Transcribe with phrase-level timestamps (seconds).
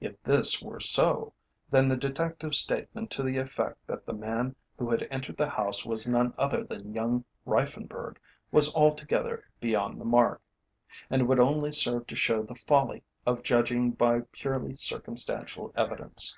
[0.00, 1.34] If this were so,
[1.70, 5.84] then the detective's statement to the effect that the man who had entered the house
[5.84, 8.16] was none other than young Reiffenburg
[8.50, 10.40] was altogether beyond the mark,
[11.10, 16.34] and would only serve to show the folly of judging by purely circumstantial evidence.